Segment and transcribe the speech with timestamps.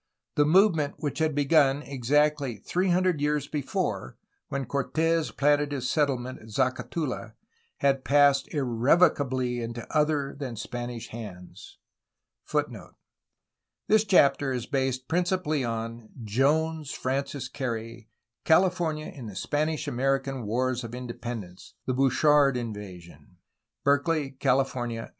[0.33, 6.39] The movement which had begun exactly three hundred years before, when Cortes planted his settlement
[6.39, 7.35] at Zacatula,
[7.81, 11.77] had passed irrevocably into other than Spanish hands.
[12.49, 12.89] ^'
[13.89, 18.09] This chapter is based principally on: Jones, Frances Carey.
[18.43, 23.35] California in the Spanish American wars of independence: the Bouchard in vasion.
[23.83, 25.09] Berkeley, Cahfornia.